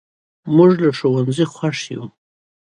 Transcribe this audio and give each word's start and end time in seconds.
موږ 0.55 0.71
له 0.83 0.91
ښوونځي 0.97 1.45
خوښ 1.53 1.79
یو. 1.95 2.03